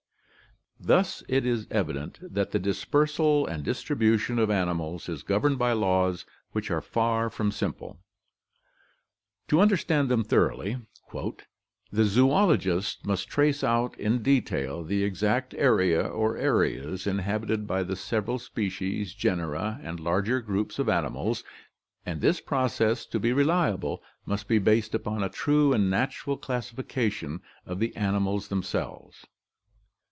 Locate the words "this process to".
22.21-23.19